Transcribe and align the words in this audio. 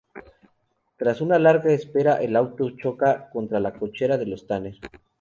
Tras 0.97 1.21
una 1.21 1.37
larga 1.37 1.71
espera 1.73 2.15
el 2.23 2.35
auto 2.35 2.71
choca 2.75 3.29
contra 3.29 3.59
la 3.59 3.73
cochera 3.75 4.17
de 4.17 4.25
los 4.25 4.47
Tanner. 4.47 4.79